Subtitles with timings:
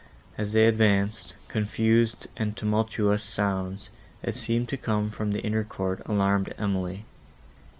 [0.35, 3.91] As they advanced, confused and tumultuous sounds,
[4.23, 7.05] that seemed to come from the inner court, alarmed Emily.